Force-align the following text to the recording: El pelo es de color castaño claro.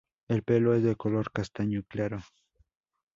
El 0.27 0.41
pelo 0.41 0.73
es 0.73 0.81
de 0.81 0.95
color 0.95 1.31
castaño 1.31 1.83
claro. 1.87 2.23